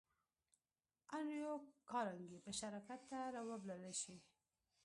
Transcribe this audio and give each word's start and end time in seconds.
انډریو 1.17 1.53
کارنګي 1.91 2.37
به 2.43 2.51
شراکت 2.59 2.99
ته 3.09 3.19
را 3.33 3.41
وبللای 3.49 3.95
شې 4.01 4.15